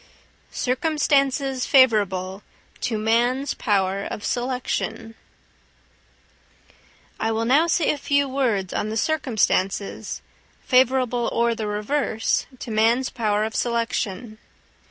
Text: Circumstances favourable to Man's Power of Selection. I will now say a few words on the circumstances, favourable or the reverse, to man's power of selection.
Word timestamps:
Circumstances 0.55 1.67
favourable 1.67 2.41
to 2.79 2.97
Man's 2.97 3.53
Power 3.53 4.03
of 4.03 4.25
Selection. 4.25 5.13
I 7.19 7.31
will 7.31 7.45
now 7.45 7.67
say 7.67 7.91
a 7.91 7.99
few 7.99 8.27
words 8.27 8.73
on 8.73 8.89
the 8.89 8.97
circumstances, 8.97 10.23
favourable 10.63 11.29
or 11.31 11.53
the 11.53 11.67
reverse, 11.67 12.47
to 12.57 12.71
man's 12.71 13.11
power 13.11 13.43
of 13.43 13.53
selection. 13.55 14.39